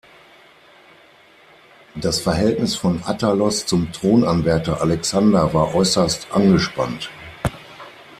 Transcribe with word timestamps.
Das 1.93 2.21
Verhältnis 2.21 2.75
von 2.75 3.03
Attalos 3.05 3.67
zum 3.67 3.91
Thronanwärter 3.91 4.81
Alexander 4.81 5.53
war 5.53 5.75
äußerst 5.75 6.31
angespannt. 6.31 7.11